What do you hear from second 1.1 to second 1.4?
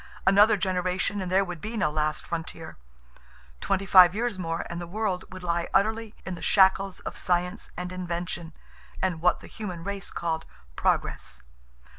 and